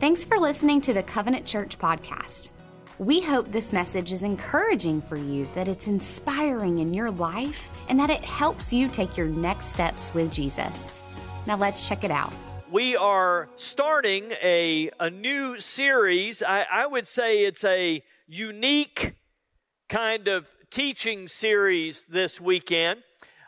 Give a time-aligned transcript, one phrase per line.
[0.00, 2.48] Thanks for listening to the Covenant Church podcast.
[2.98, 8.00] We hope this message is encouraging for you, that it's inspiring in your life, and
[8.00, 10.90] that it helps you take your next steps with Jesus.
[11.46, 12.32] Now let's check it out.
[12.72, 16.42] We are starting a, a new series.
[16.42, 19.16] I, I would say it's a unique
[19.90, 23.00] kind of teaching series this weekend.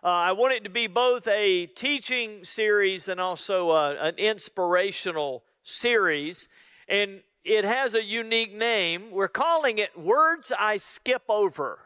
[0.04, 5.44] Uh, I want it to be both a teaching series and also uh, an inspirational
[5.62, 6.48] series.
[6.88, 9.10] And it has a unique name.
[9.10, 11.78] We're calling it Words I Skip Over.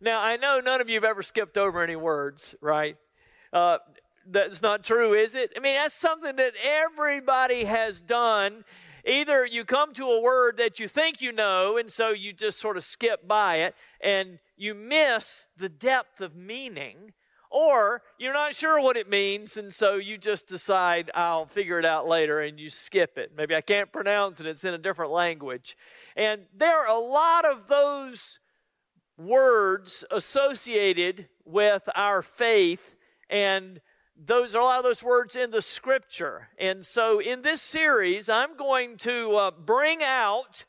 [0.00, 2.96] Now, I know none of you have ever skipped over any words, right?
[3.52, 3.78] Uh,
[4.30, 5.52] that's not true, is it?
[5.56, 8.64] I mean, that's something that everybody has done.
[9.04, 12.60] Either you come to a word that you think you know, and so you just
[12.60, 17.12] sort of skip by it, and you miss the depth of meaning,
[17.50, 21.84] or you're not sure what it means, and so you just decide, I'll figure it
[21.84, 23.32] out later, and you skip it.
[23.36, 25.76] Maybe I can't pronounce it, it's in a different language.
[26.16, 28.38] And there are a lot of those
[29.16, 32.94] words associated with our faith
[33.30, 33.80] and
[34.26, 36.48] those are a lot of those words in the scripture.
[36.58, 40.64] And so in this series, I'm going to uh, bring out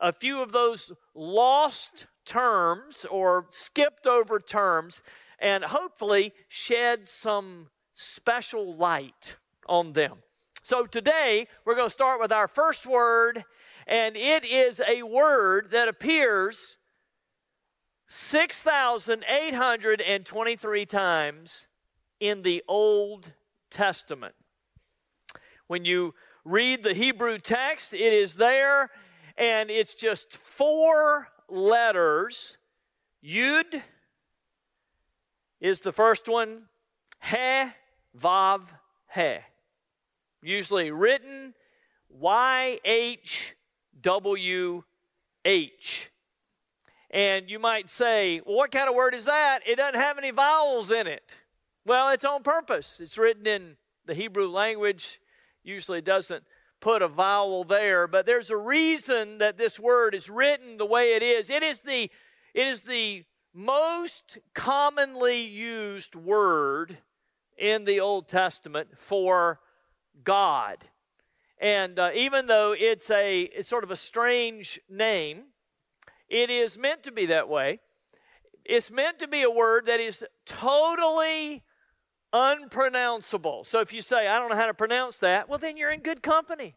[0.00, 5.02] a few of those lost terms or skipped over terms
[5.38, 9.36] and hopefully shed some special light
[9.66, 10.18] on them.
[10.62, 13.44] So today, we're going to start with our first word,
[13.86, 16.76] and it is a word that appears
[18.08, 21.66] 6,823 times
[22.20, 23.32] in the Old
[23.70, 24.34] Testament.
[25.68, 26.14] When you
[26.44, 28.90] read the Hebrew text, it is there,
[29.36, 32.58] and it's just four letters.
[33.24, 33.82] Yud
[35.60, 36.62] is the first one,
[37.22, 37.64] He,
[38.18, 38.62] Vav,
[39.14, 39.38] He.
[40.42, 41.54] Usually written
[42.08, 43.56] Y H
[44.00, 44.82] W
[45.44, 46.10] H.
[47.10, 49.60] And you might say, well, what kind of word is that?
[49.66, 51.32] It doesn't have any vowels in it.
[51.86, 53.00] Well, it's on purpose.
[53.00, 55.20] It's written in the Hebrew language,
[55.64, 56.44] usually doesn't
[56.80, 61.14] put a vowel there, but there's a reason that this word is written the way
[61.14, 61.50] it is.
[61.50, 62.10] It is the
[62.54, 63.24] it is the
[63.54, 66.98] most commonly used word
[67.56, 69.60] in the Old Testament for
[70.22, 70.84] God.
[71.60, 75.44] And uh, even though it's a it's sort of a strange name,
[76.28, 77.80] it is meant to be that way.
[78.64, 81.64] It's meant to be a word that is totally
[82.32, 83.64] unpronounceable.
[83.64, 86.00] So if you say, I don't know how to pronounce that, well, then you're in
[86.00, 86.76] good company,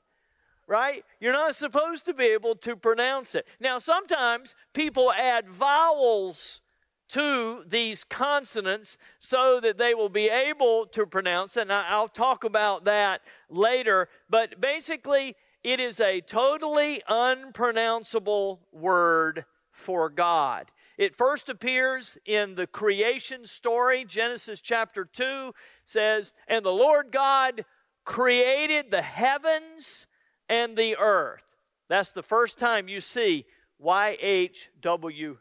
[0.68, 1.04] right?
[1.20, 3.46] You're not supposed to be able to pronounce it.
[3.60, 6.62] Now, sometimes people add vowels
[7.10, 11.62] to these consonants so that they will be able to pronounce it.
[11.64, 14.08] And I'll talk about that later.
[14.30, 20.72] But basically, it is a totally unpronounceable word for God.
[20.98, 24.06] It first appears in the creation story.
[24.06, 25.52] Genesis chapter 2
[25.84, 27.66] says, And the Lord God
[28.06, 30.08] created the heavens
[30.52, 31.56] and the earth.
[31.88, 33.46] That's the first time you see
[33.82, 35.38] YHWH.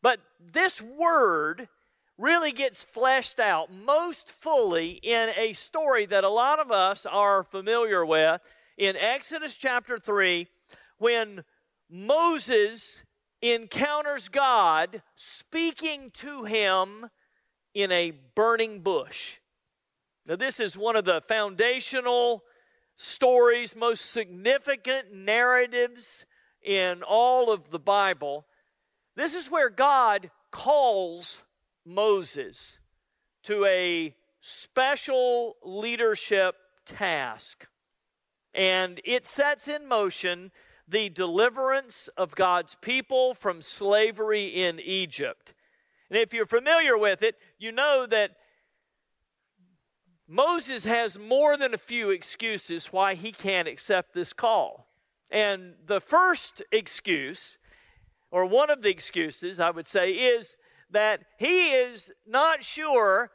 [0.00, 1.68] But this word
[2.16, 7.42] really gets fleshed out most fully in a story that a lot of us are
[7.42, 8.40] familiar with
[8.78, 10.46] in Exodus chapter 3
[10.98, 11.42] when
[11.90, 13.02] Moses
[13.40, 17.10] encounters God speaking to him
[17.74, 19.38] in a burning bush.
[20.28, 22.44] Now, this is one of the foundational
[23.02, 26.24] stories, most significant narratives
[26.62, 28.46] in all of the Bible.
[29.16, 31.44] This is where God calls
[31.84, 32.78] Moses
[33.44, 36.54] to a special leadership
[36.86, 37.66] task.
[38.54, 40.52] And it sets in motion
[40.86, 45.54] the deliverance of God's people from slavery in Egypt.
[46.10, 48.32] And if you're familiar with it, you know that
[50.28, 54.86] Moses has more than a few excuses why he can't accept this call.
[55.30, 57.58] And the first excuse,
[58.30, 60.56] or one of the excuses, I would say, is
[60.90, 63.30] that he is not sure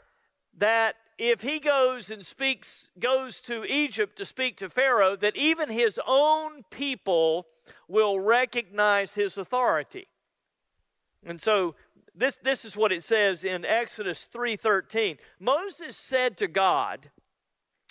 [0.57, 5.69] that if he goes and speaks, goes to Egypt to speak to Pharaoh, that even
[5.69, 7.47] his own people
[7.87, 10.07] will recognize his authority.
[11.25, 11.75] And so
[12.17, 15.17] this, this is what it says in Exodus 3:13.
[15.39, 17.11] Moses said to God,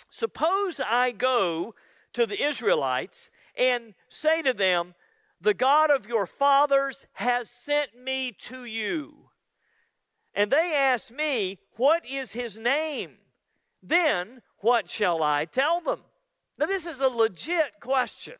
[0.09, 1.75] Suppose I go
[2.13, 4.95] to the Israelites and say to them,
[5.41, 9.29] The God of your fathers has sent me to you.
[10.33, 13.17] And they asked me, What is his name?
[13.81, 16.01] Then what shall I tell them?
[16.57, 18.33] Now, this is a legit question.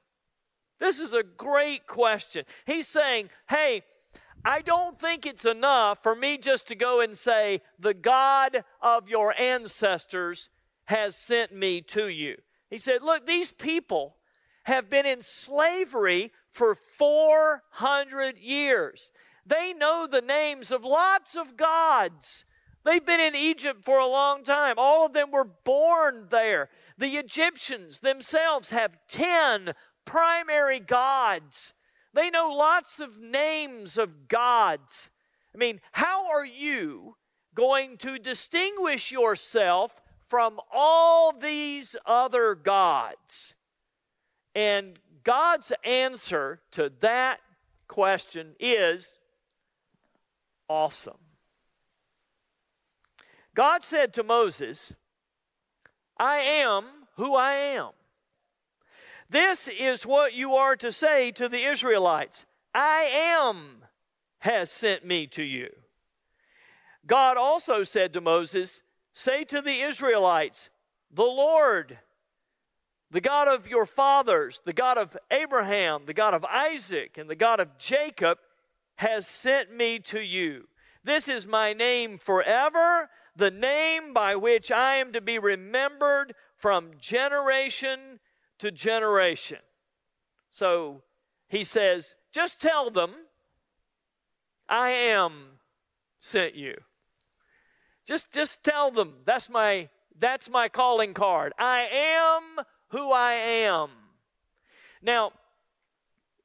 [0.80, 2.46] This is a great question.
[2.66, 3.84] He's saying, hey,
[4.46, 9.10] I don't think it's enough for me just to go and say, the God of
[9.10, 10.50] your ancestors
[10.86, 12.38] has sent me to you.
[12.70, 14.16] He said, look, these people
[14.64, 19.12] have been in slavery for 400 years.
[19.46, 22.44] They know the names of lots of gods.
[22.84, 24.76] They've been in Egypt for a long time.
[24.78, 26.70] All of them were born there.
[26.98, 29.74] The Egyptians themselves have 10
[30.06, 31.74] primary gods.
[32.18, 35.12] They know lots of names of gods.
[35.54, 37.16] I mean, how are you
[37.54, 43.54] going to distinguish yourself from all these other gods?
[44.56, 47.40] And God's answer to that
[47.88, 49.20] question is
[50.68, 51.20] awesome.
[53.54, 54.92] God said to Moses,
[56.18, 56.86] I am
[57.16, 57.92] who I am.
[59.30, 63.84] This is what you are to say to the Israelites I am
[64.40, 65.70] has sent me to you.
[67.06, 68.82] God also said to Moses,
[69.14, 70.70] Say to the Israelites,
[71.12, 71.98] The Lord,
[73.10, 77.36] the God of your fathers, the God of Abraham, the God of Isaac, and the
[77.36, 78.38] God of Jacob,
[78.96, 80.68] has sent me to you.
[81.04, 86.92] This is my name forever, the name by which I am to be remembered from
[87.00, 88.20] generation
[88.60, 89.60] to generation.
[90.50, 91.04] So
[91.48, 93.12] he says, just tell them,
[94.70, 95.60] I am
[96.20, 96.76] sent you.
[98.06, 99.90] Just, just tell them that's my
[100.20, 101.54] that's my calling card.
[101.60, 103.90] I am who I am.
[105.02, 105.32] Now,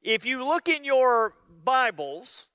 [0.01, 1.33] if you look in your
[1.63, 2.49] Bibles,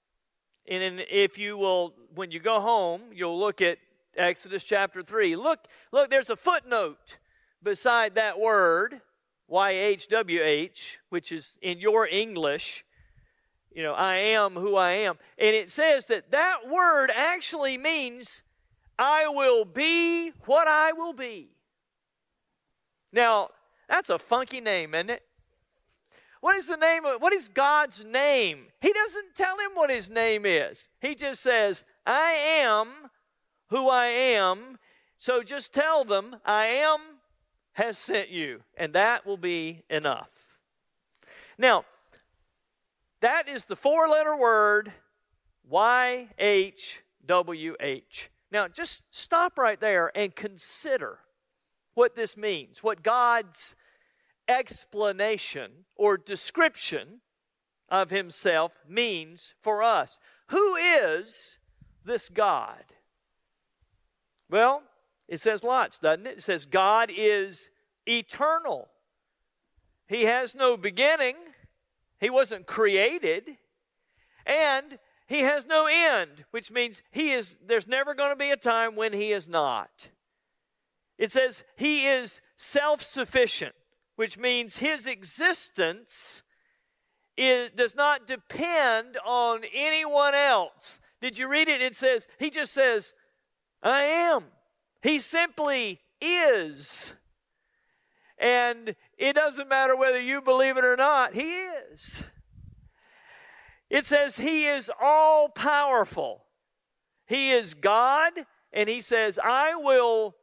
[0.67, 3.79] and if you will, when you go home, you'll look at
[4.17, 5.35] Exodus chapter 3.
[5.37, 7.19] Look, look, there's a footnote
[7.63, 9.01] beside that word
[9.51, 12.85] YHWH, which is in your English,
[13.73, 15.19] you know, I am who I am.
[15.39, 18.43] And it says that that word actually means
[18.99, 21.51] I will be what I will be.
[23.13, 23.49] Now,
[23.89, 25.23] that's a funky name, isn't it?
[26.41, 28.67] What is the name of what is God's name?
[28.81, 30.89] He doesn't tell him what his name is.
[31.01, 32.89] He just says, I am
[33.71, 34.79] who I am.
[35.19, 37.01] So just tell them, I am
[37.79, 40.29] has sent you, and that will be enough.
[41.57, 41.85] Now,
[43.21, 44.93] that is the four letter word
[45.71, 46.99] YHWH.
[48.51, 51.21] Now, just stop right there and consider
[51.95, 53.77] what this means, what God's
[54.49, 57.21] explanation or description
[57.89, 60.19] of Himself means for us.
[60.49, 61.59] Who is
[62.05, 62.83] this God?
[64.51, 64.83] Well,
[65.29, 66.39] it says lots, doesn't it?
[66.39, 67.71] It says God is
[68.07, 68.89] eternal.
[70.09, 71.37] He has no beginning.
[72.19, 73.59] He wasn't created.
[74.47, 78.57] And he has no end, which means he is there's never going to be a
[78.57, 80.09] time when he is not.
[81.19, 83.75] It says he is self-sufficient,
[84.17, 86.43] which means his existence
[87.37, 91.01] is, does not depend on anyone else.
[91.21, 91.83] Did you read it?
[91.83, 93.13] It says he just says,
[93.83, 94.45] "I am."
[95.03, 97.13] He simply is.
[98.39, 102.25] And it doesn't matter whether you believe it or not, He is.
[103.91, 106.45] It says He is all powerful.
[107.27, 108.33] He is God,
[108.73, 110.37] and He says, I will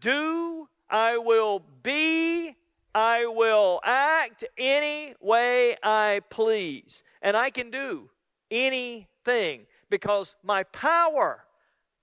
[0.00, 2.54] do, I will be,
[2.94, 7.02] I will act any way I please.
[7.22, 8.10] And I can do
[8.50, 11.45] anything because my power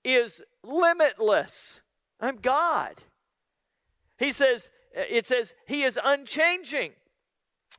[0.04, 1.80] is limitless.
[2.20, 3.02] I'm God.
[4.18, 6.92] He says, it says, He is unchanging,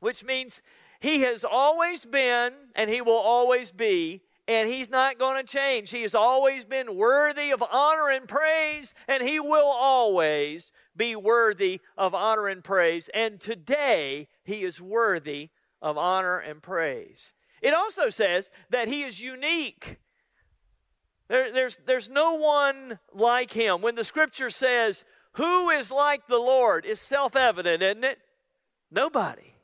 [0.00, 0.60] which means
[1.00, 5.90] He has always been and He will always be, and He's not going to change.
[5.90, 11.80] He has always been worthy of honor and praise, and He will always be worthy
[11.96, 13.08] of honor and praise.
[13.14, 17.32] And today, He is worthy of honor and praise.
[17.62, 19.98] It also says that He is unique.
[21.28, 23.82] There, there's, there's no one like him.
[23.82, 26.84] When the scripture says, Who is like the Lord?
[26.84, 28.18] is self evident, isn't it?
[28.90, 29.54] Nobody.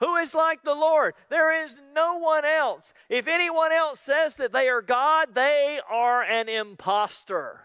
[0.00, 1.14] Who is like the Lord?
[1.28, 2.94] There is no one else.
[3.08, 7.60] If anyone else says that they are God, they are an impostor.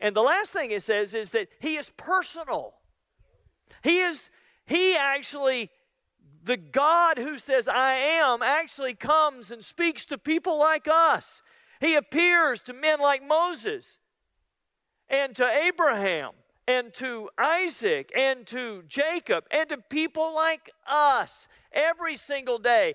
[0.00, 2.74] And the last thing it says is that He is personal.
[3.82, 4.30] He is,
[4.66, 5.70] He actually,
[6.42, 11.42] the God who says, I am, actually comes and speaks to people like us.
[11.80, 13.98] He appears to men like Moses
[15.08, 16.32] and to Abraham
[16.66, 22.94] and to Isaac and to Jacob and to people like us every single day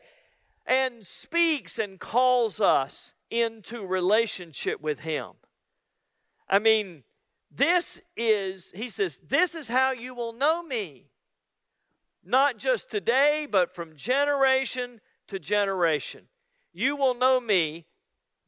[0.66, 5.32] and speaks and calls us into relationship with Him.
[6.48, 7.04] I mean,
[7.50, 11.08] this is, he says, this is how you will know me.
[12.24, 16.25] Not just today, but from generation to generation.
[16.72, 17.86] You will know me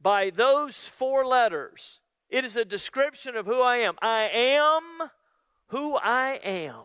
[0.00, 2.00] by those four letters.
[2.28, 3.94] It is a description of who I am.
[4.02, 4.82] I am
[5.68, 6.84] who I am.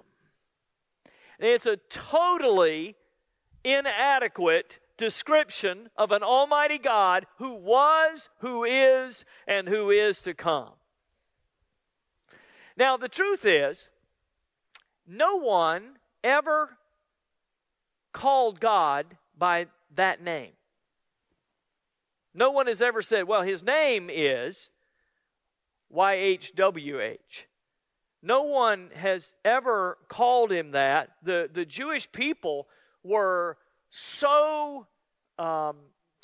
[1.39, 2.95] And it's a totally
[3.63, 10.73] inadequate description of an Almighty God who was, who is, and who is to come.
[12.77, 13.89] Now, the truth is,
[15.07, 16.77] no one ever
[18.13, 20.53] called God by that name.
[22.33, 24.71] No one has ever said, well, his name is
[25.93, 27.45] YHWH.
[28.23, 31.09] No one has ever called him that.
[31.23, 32.67] The, the Jewish people
[33.03, 33.57] were
[33.89, 34.87] so
[35.39, 35.77] um,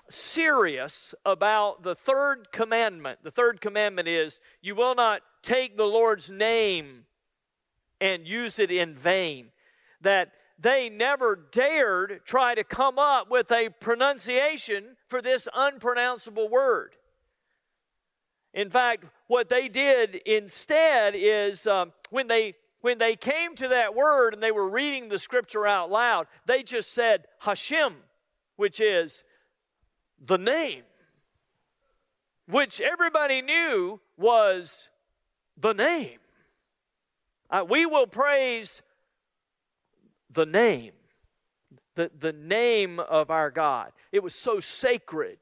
[0.10, 3.20] serious about the third commandment.
[3.24, 7.06] The third commandment is, You will not take the Lord's name
[8.00, 9.48] and use it in vain.
[10.02, 16.96] That they never dared try to come up with a pronunciation for this unpronounceable word.
[18.54, 23.96] In fact, what they did instead is um, when they when they came to that
[23.96, 27.96] word and they were reading the scripture out loud, they just said Hashem,
[28.56, 29.24] which is
[30.26, 30.84] the name,
[32.48, 34.90] which everybody knew was
[35.58, 36.20] the name.
[37.50, 38.82] Uh, we will praise
[40.32, 40.94] the name,
[41.96, 43.92] the, the name of our God.
[44.12, 45.40] It was so sacred.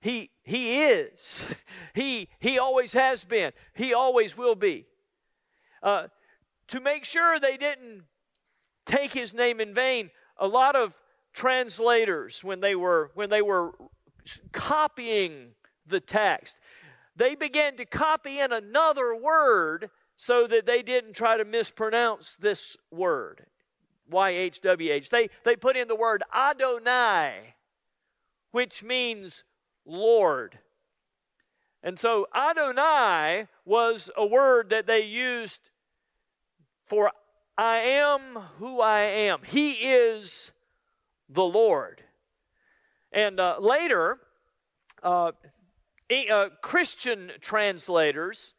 [0.00, 1.44] He, he is.
[1.94, 3.52] He, he always has been.
[3.74, 4.84] He always will be.
[5.82, 6.08] Uh,
[6.68, 8.02] to make sure they didn't
[8.84, 10.94] take his name in vain, a lot of
[11.32, 13.72] translators, when they were, when they were
[14.52, 15.52] copying
[15.86, 16.58] the text,
[17.16, 22.76] they began to copy in another word so that they didn't try to mispronounce this
[22.90, 23.46] word.
[24.12, 25.08] YHWH.
[25.08, 27.54] They, they put in the word Adonai,
[28.52, 29.44] which means
[29.84, 30.58] Lord.
[31.82, 35.70] And so Adonai was a word that they used
[36.86, 37.10] for
[37.58, 38.20] I am
[38.58, 39.40] who I am.
[39.44, 40.52] He is
[41.28, 42.02] the Lord.
[43.12, 44.18] And uh, later,
[45.02, 45.32] uh,
[46.30, 48.54] uh, Christian translators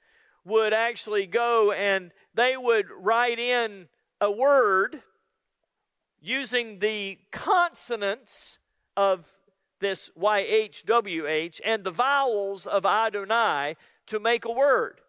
[0.46, 3.88] would actually go and they would write in
[4.20, 5.01] a word
[6.21, 8.59] using the consonants
[8.95, 9.31] of
[9.79, 13.75] this YHWH and the vowels of Adonai
[14.07, 15.01] to make a word.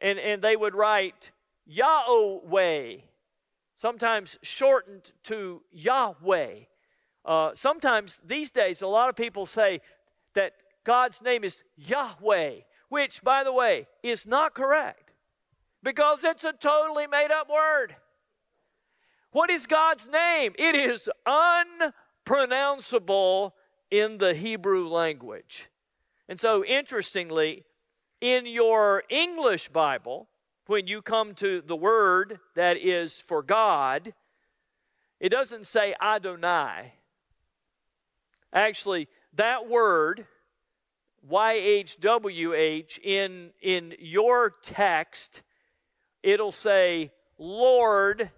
[0.00, 1.30] And, and they would write
[1.66, 2.96] Yahweh,
[3.74, 6.54] sometimes shortened to Yahweh.
[7.24, 9.80] Uh, sometimes these days, a lot of people say
[10.34, 10.54] that
[10.84, 15.12] God's name is Yahweh, which, by the way, is not correct
[15.82, 17.94] because it's a totally made up word.
[19.32, 20.54] What is God's name?
[20.58, 21.08] It is
[22.26, 23.54] unpronounceable
[23.90, 25.68] in the Hebrew language.
[26.28, 27.64] And so, interestingly,
[28.20, 30.28] in your English Bible,
[30.66, 34.12] when you come to the word that is for God,
[35.18, 36.92] it doesn't say Adonai.
[38.52, 40.26] Actually, that word,
[41.30, 45.42] YHWH, in, in your text,
[46.22, 48.30] it'll say Lord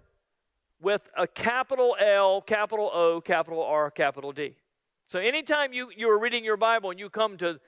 [0.83, 4.55] with a capital L, capital O, capital R, capital D.
[5.07, 7.59] So anytime you, you are reading your Bible and you come to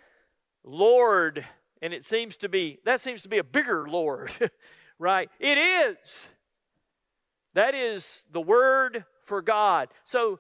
[0.64, 1.46] Lord,
[1.82, 4.32] and it seems to be, that seems to be a bigger Lord,
[5.00, 5.30] right?
[5.40, 6.30] It is.
[7.54, 9.90] That is the word for God.
[10.04, 10.40] So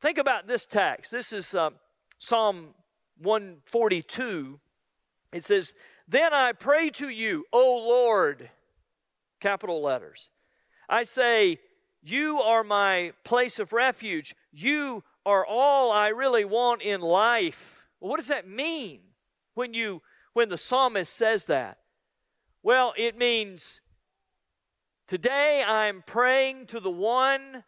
[0.00, 1.12] think about this text.
[1.12, 1.70] This is uh,
[2.18, 2.74] Psalm
[3.18, 4.58] 142.
[5.32, 5.74] It says,
[6.08, 8.50] Then I pray to you, O Lord,
[9.40, 10.28] capital letters.
[10.88, 11.60] I say,
[12.02, 14.34] You are my place of refuge.
[14.52, 17.86] You are all I really want in life.
[18.00, 19.00] Well, what does that mean
[19.54, 20.02] when you
[20.32, 21.78] when the psalmist says that?
[22.62, 23.80] Well, it means
[25.06, 27.64] today I'm praying to the one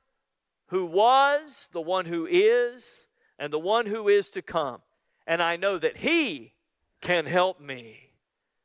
[0.68, 3.06] who was, the one who is,
[3.38, 4.80] and the one who is to come.
[5.26, 6.54] And I know that he
[7.00, 8.12] can help me.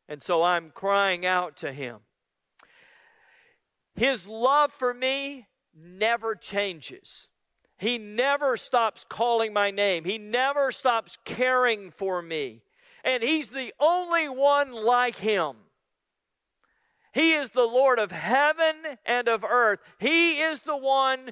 [0.07, 1.97] And so I'm crying out to him.
[3.95, 5.47] His love for me
[5.77, 7.29] never changes.
[7.77, 10.03] He never stops calling my name.
[10.03, 12.63] He never stops caring for me.
[13.03, 15.55] And He's the only one like Him.
[17.13, 19.79] He is the Lord of heaven and of earth.
[19.99, 21.31] He is the one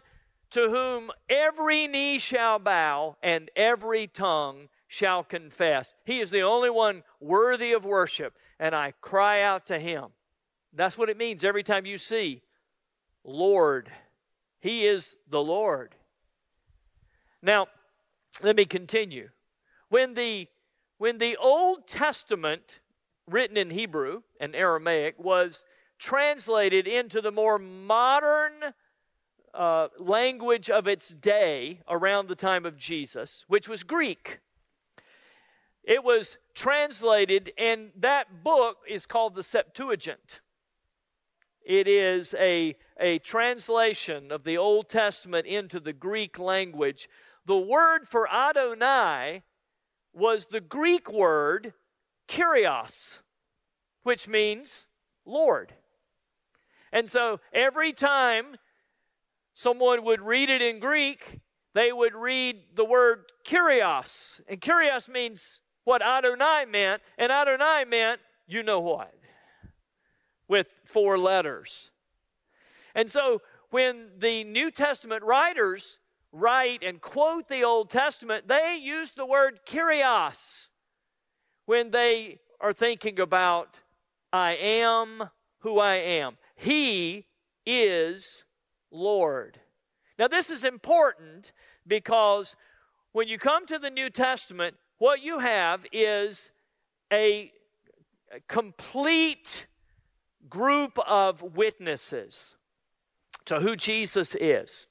[0.52, 5.96] to whom every knee shall bow and every tongue shall confess.
[6.06, 10.06] He is the only one worthy of worship, and I cry out to him.
[10.74, 12.42] That's what it means every time you see
[13.24, 13.92] Lord.
[14.66, 15.94] He is the Lord.
[17.44, 17.68] Now,
[18.42, 19.30] let me continue.
[19.90, 20.48] When the
[20.98, 22.80] when the Old Testament
[23.28, 25.66] written in Hebrew and Aramaic was
[26.00, 28.74] translated into the more modern
[29.54, 34.40] uh, language of its day around the time of Jesus, which was Greek.
[35.84, 40.40] It was translated, and that book is called the Septuagint.
[41.66, 47.10] It is a, a translation of the Old Testament into the Greek language.
[47.46, 49.42] The word for Adonai
[50.14, 51.74] was the Greek word
[52.28, 53.20] Kyrios,
[54.04, 54.86] which means
[55.26, 55.74] Lord.
[56.92, 58.58] And so every time
[59.54, 61.40] someone would read it in Greek,
[61.74, 64.40] they would read the word Kyrios.
[64.48, 69.14] And Kyrios means what Adonai meant, and Adonai meant, you know what,
[70.48, 71.92] with four letters.
[72.94, 76.00] And so when the New Testament writers
[76.32, 80.68] write and quote the Old Testament, they use the word Kyrios
[81.66, 83.80] when they are thinking about,
[84.32, 86.38] I am who I am.
[86.56, 87.26] He
[87.66, 88.44] is
[88.92, 89.60] Lord.
[90.18, 91.52] Now, this is important
[91.88, 92.56] because
[93.12, 96.52] when you come to the New Testament, what you have is
[97.12, 97.52] a,
[98.48, 99.68] complete
[100.50, 102.56] group of witnesses
[103.46, 104.88] to who Jesus is.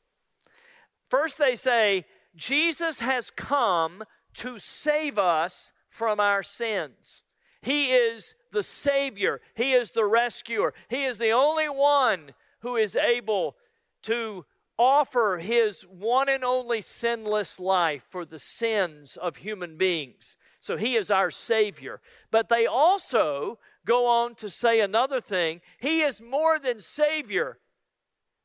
[1.09, 2.05] First, they say,
[2.37, 7.23] Jesus has come to save us from our sins.
[7.63, 12.97] He is the Savior, He is the rescuer, He is the only one who is
[12.97, 13.57] able
[14.03, 14.45] to
[14.79, 20.37] offer his one and only sinless life for the sins of human beings.
[20.61, 22.01] So he is our Savior.
[22.31, 27.59] But they also go on to say another thing He is more than Savior.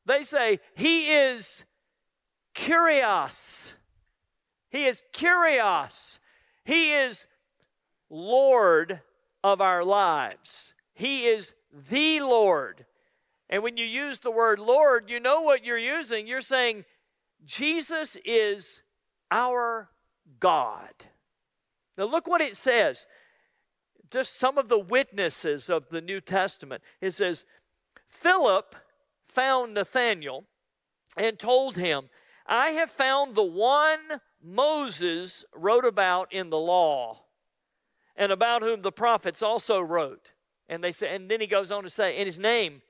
[0.06, 1.64] They say He is
[2.54, 3.74] Kyrios.
[4.70, 6.18] He is Kyrios.
[6.64, 7.26] He is
[8.08, 9.00] Lord
[9.42, 10.74] of our lives.
[10.94, 11.54] He is
[11.88, 12.84] the Lord.
[13.48, 16.26] And when you use the word Lord, you know what you're using.
[16.26, 16.84] You're saying,
[17.44, 18.82] Jesus is
[19.30, 19.88] our
[20.38, 20.92] God.
[21.96, 23.06] Now, look what it says.
[24.10, 26.82] Just some of the witnesses of the New Testament.
[27.00, 27.44] It says,
[28.08, 28.74] Philip
[29.26, 30.44] found Nathanael
[31.16, 32.08] and told him,
[32.46, 37.22] I have found the one Moses wrote about in the law
[38.16, 40.32] and about whom the prophets also wrote.
[40.68, 42.82] And they say, and then he goes on to say, in his name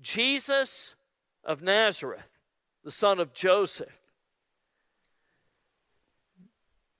[0.00, 0.94] Jesus
[1.44, 2.38] of Nazareth,
[2.84, 3.88] the son of Joseph.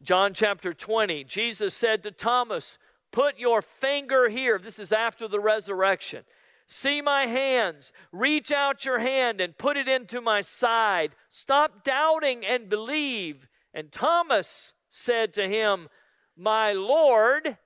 [0.02, 2.78] John chapter 20, Jesus said to Thomas,
[3.12, 4.58] Put your finger here.
[4.58, 6.24] This is after the resurrection.
[6.66, 7.92] See my hands.
[8.12, 11.16] Reach out your hand and put it into my side.
[11.28, 13.48] Stop doubting and believe.
[13.74, 15.88] And Thomas said to him,
[16.36, 17.56] My Lord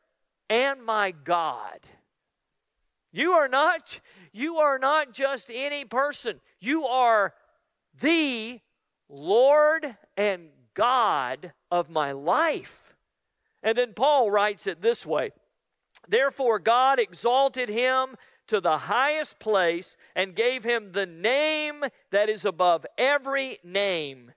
[0.48, 1.80] and my God.
[3.12, 4.00] You are not
[4.32, 6.40] you are not just any person.
[6.58, 7.34] You are
[8.00, 8.60] the
[9.08, 12.83] Lord and God of my life.
[13.64, 15.32] And then Paul writes it this way
[16.06, 22.44] Therefore, God exalted him to the highest place and gave him the name that is
[22.44, 24.32] above every name.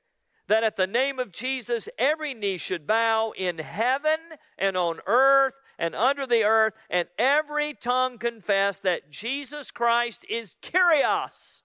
[0.48, 4.18] That at the name of Jesus, every knee should bow in heaven
[4.58, 10.56] and on earth and under the earth, and every tongue confess that Jesus Christ is
[10.62, 11.62] Kyrios.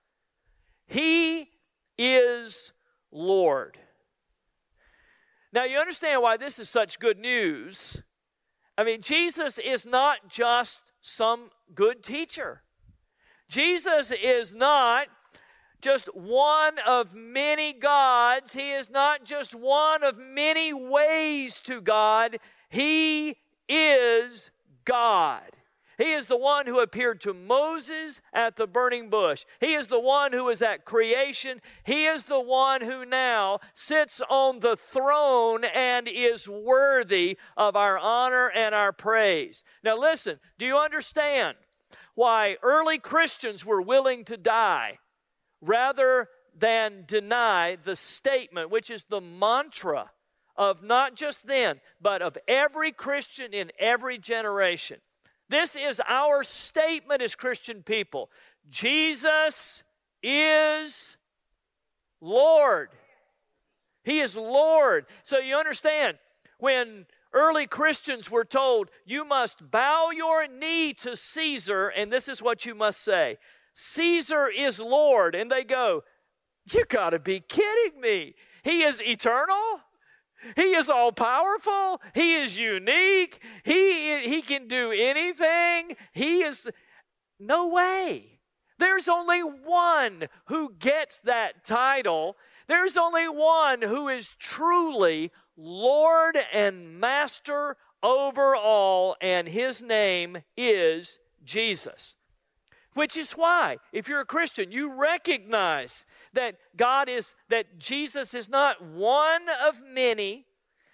[0.87, 1.49] He
[1.97, 2.73] is
[3.11, 3.79] Lord.
[5.53, 8.01] Now, you understand why this is such good news.
[8.79, 12.63] I mean, Jesus is not just some good teacher.
[13.49, 15.09] Jesus is not
[15.83, 18.55] just one of many gods.
[18.55, 22.39] He is not just one of many ways to God.
[22.71, 23.37] He
[23.69, 24.51] is
[24.87, 25.51] God.
[25.99, 29.45] He is the one who appeared to Moses at the burning bush.
[29.61, 31.61] He is the one who was at creation.
[31.85, 37.99] He is the one who now sits on the throne and is worthy of our
[37.99, 39.65] honor and our praise.
[39.83, 41.57] Now, listen, do you understand
[42.15, 44.99] why early Christians were willing to die
[45.61, 46.29] rather
[46.59, 50.11] than deny the statement, which is the mantra
[50.57, 55.01] of not just then, but of every Christian in every generation.
[55.53, 58.31] This is our statement as Christian people
[58.71, 59.83] Jesus
[60.23, 61.19] is
[62.23, 62.89] Lord.
[64.03, 65.05] He is Lord.
[65.25, 66.17] So you understand,
[66.59, 72.41] when early Christians were told, you must bow your knee to Caesar, and this is
[72.41, 73.37] what you must say
[73.75, 75.35] Caesar is Lord.
[75.35, 76.03] And they go,
[76.73, 78.37] You got to be kidding me.
[78.63, 79.81] He is eternal.
[80.57, 82.01] He is all powerful.
[82.15, 83.43] He is unique.
[83.65, 85.97] He, he can do anything.
[86.13, 86.69] He is.
[87.39, 88.39] No way.
[88.79, 92.37] There's only one who gets that title.
[92.69, 101.19] There's only one who is truly Lord and Master over all, and his name is
[101.45, 102.17] Jesus.
[102.95, 108.49] Which is why, if you're a Christian, you recognize that God is, that Jesus is
[108.49, 110.45] not one of many.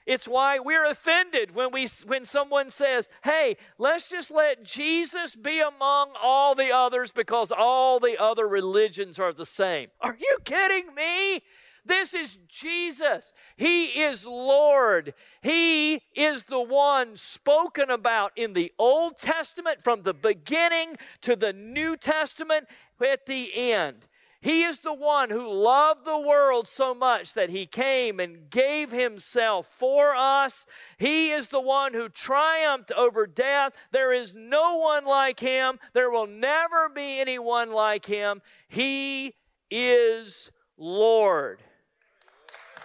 [0.06, 5.60] It's why we're offended when, we, when someone says, hey, let's just let Jesus be
[5.60, 9.88] among all the others because all the other religions are the same.
[10.00, 11.42] Are you kidding me?
[11.84, 13.32] This is Jesus.
[13.56, 15.14] He is Lord.
[15.42, 21.52] He is the one spoken about in the Old Testament from the beginning to the
[21.52, 22.66] New Testament
[23.00, 24.06] at the end.
[24.40, 28.92] He is the one who loved the world so much that he came and gave
[28.92, 30.64] himself for us.
[30.96, 33.72] He is the one who triumphed over death.
[33.90, 35.80] There is no one like him.
[35.92, 38.40] There will never be anyone like him.
[38.68, 39.34] He
[39.72, 41.60] is Lord.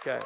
[0.06, 0.20] Okay.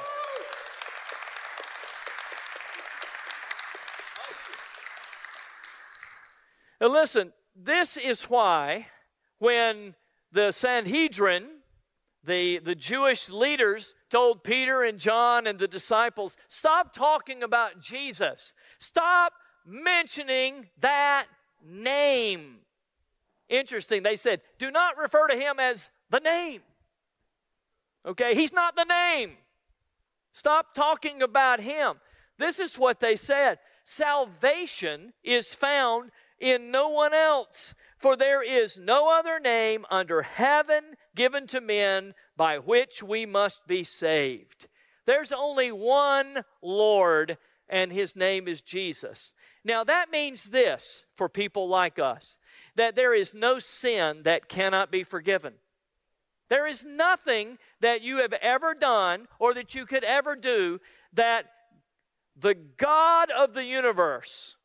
[6.81, 8.89] Now, listen, this is why
[9.39, 9.95] when
[10.33, 11.45] the Sanhedrin,
[12.25, 18.55] the, the Jewish leaders, told Peter and John and the disciples, stop talking about Jesus,
[18.81, 19.33] stop
[19.65, 21.27] mentioning that
[21.65, 22.57] name.
[23.49, 26.63] Interesting, they said, do not refer to him as the name.
[28.05, 29.37] Okay, he's not the name.
[30.39, 31.97] Stop talking about him.
[32.39, 38.79] This is what they said Salvation is found in no one else, for there is
[38.79, 44.69] no other name under heaven given to men by which we must be saved.
[45.07, 47.37] There's only one Lord,
[47.69, 49.35] and his name is Jesus.
[49.65, 52.39] Now, that means this for people like us
[52.77, 55.55] that there is no sin that cannot be forgiven.
[56.49, 60.81] There is nothing that you have ever done or that you could ever do
[61.13, 61.47] that
[62.37, 64.57] the God of the universe,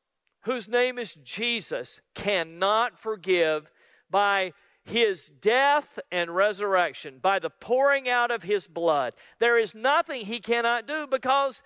[0.41, 3.72] whose name is Jesus, cannot forgive
[4.10, 9.13] by his death and resurrection, by the pouring out of his blood.
[9.39, 11.63] There is nothing he cannot do because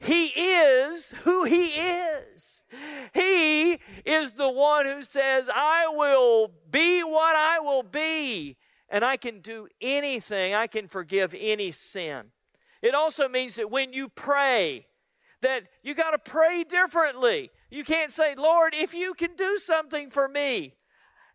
[0.00, 2.64] he is who he is.
[3.14, 8.56] He is the one who says, I will be what I will be
[8.88, 12.26] and I can do anything, I can forgive any sin.
[12.82, 14.86] It also means that when you pray,
[15.42, 17.50] that you got to pray differently.
[17.70, 20.74] You can't say, Lord, if you can do something for me.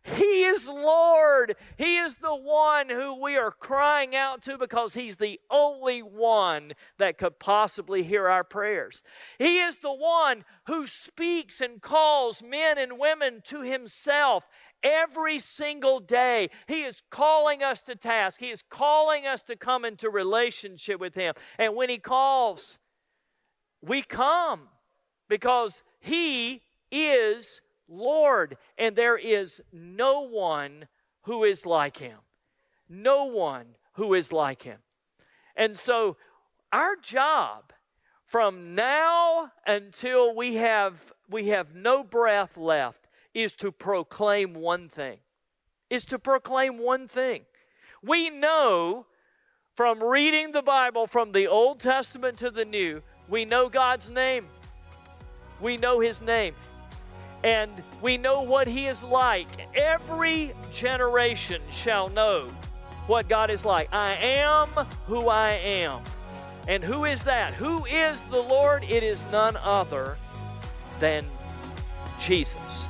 [0.04, 1.56] He is Lord.
[1.78, 6.72] He is the one who we are crying out to because He's the only one
[6.98, 9.02] that could possibly hear our prayers.
[9.38, 14.46] He is the one who speaks and calls men and women to Himself
[14.84, 16.50] every single day.
[16.68, 21.14] He is calling us to task, He is calling us to come into relationship with
[21.14, 21.34] Him.
[21.58, 22.78] And when He calls,
[23.82, 24.68] we come
[25.28, 30.86] because He is Lord, and there is no one
[31.22, 32.18] who is like Him.
[32.88, 34.78] No one who is like Him.
[35.56, 36.16] And so,
[36.72, 37.72] our job
[38.26, 43.03] from now until we have we have no breath left
[43.34, 45.18] is to proclaim one thing.
[45.90, 47.42] Is to proclaim one thing.
[48.02, 49.06] We know
[49.74, 54.46] from reading the Bible from the Old Testament to the New, we know God's name.
[55.60, 56.54] We know His name.
[57.42, 57.70] And
[58.00, 59.48] we know what He is like.
[59.74, 62.48] Every generation shall know
[63.06, 63.92] what God is like.
[63.92, 64.68] I am
[65.06, 66.02] who I am.
[66.68, 67.52] And who is that?
[67.54, 68.84] Who is the Lord?
[68.84, 70.16] It is none other
[71.00, 71.26] than
[72.18, 72.86] Jesus.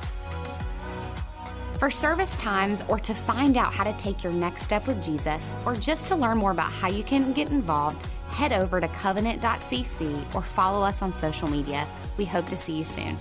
[1.77, 5.55] For service times or to find out how to take your next step with Jesus,
[5.65, 10.35] or just to learn more about how you can get involved, head over to covenant.cc
[10.35, 11.85] or follow us on social media.
[12.17, 13.17] We hope to see you soon.